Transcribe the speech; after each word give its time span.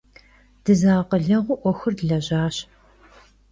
Dızeakhıleğuu 0.65 1.45
'uexur 1.55 1.93
dlejaş. 1.97 2.55